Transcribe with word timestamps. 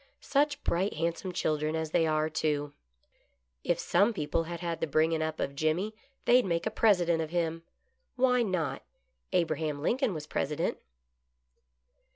Such 0.23 0.63
bright 0.63 0.95
handsome 0.95 1.31
children 1.31 1.75
as 1.75 1.91
they 1.91 2.07
are, 2.07 2.27
too. 2.27 2.73
If 3.63 3.77
some 3.77 4.05
GOOD 4.07 4.07
LUCK. 4.07 4.11
6l 4.15 4.15
people 4.15 4.43
had 4.45 4.79
the 4.81 4.87
bringing 4.87 5.21
up 5.21 5.39
of 5.39 5.53
Jimmy 5.53 5.93
they'd 6.25 6.43
make 6.43 6.65
a 6.65 6.71
President 6.71 7.21
of 7.21 7.29
him. 7.29 7.61
Why 8.15 8.41
not? 8.41 8.81
Abraham 9.31 9.79
Lincoln 9.83 10.15
was 10.15 10.25
President." 10.25 10.79